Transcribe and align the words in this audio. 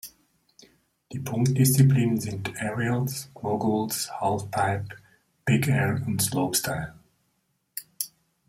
Die 1.11 1.19
Punkt-Disziplinen 1.19 2.19
sind 2.19 2.55
Aerials, 2.59 3.29
Moguls, 3.39 4.09
Half 4.19 4.49
Pipe, 4.49 4.97
Big 5.45 5.67
Air 5.67 6.01
und 6.07 6.19
Slopestyle. 6.23 6.95